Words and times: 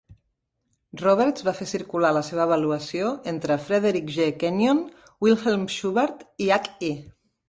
Roberts 0.99 1.43
va 1.49 1.53
fer 1.57 1.65
circular 1.71 2.09
la 2.15 2.23
seva 2.29 2.41
avaluació 2.45 3.11
entre 3.31 3.57
Frederic 3.65 4.09
G. 4.15 4.27
Kenyon, 4.45 4.81
Wilhelm 5.27 5.67
Schubart 5.75 6.25
i 6.47 6.49
H. 6.57 6.73
I. 6.89 6.91